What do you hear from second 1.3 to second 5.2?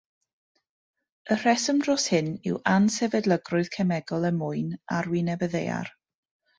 Y rheswm dros hyn yw ansefydlogrwydd cemegol y mwyn ar